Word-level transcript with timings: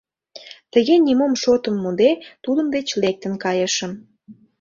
Тыге 0.73 0.95
нимо 1.05 1.25
шотым 1.43 1.75
муде, 1.83 2.11
тудын 2.43 2.67
деч 2.75 2.87
лектын 3.01 3.33
кайышым. 3.43 3.91